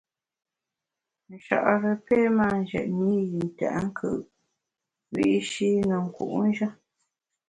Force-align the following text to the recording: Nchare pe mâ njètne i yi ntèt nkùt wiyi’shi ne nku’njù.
Nchare 1.33 1.91
pe 2.05 2.17
mâ 2.37 2.47
njètne 2.61 3.07
i 3.21 3.21
yi 3.31 3.39
ntèt 3.49 3.75
nkùt 3.85 4.21
wiyi’shi 5.11 5.69
ne 5.87 5.95
nku’njù. 6.05 6.69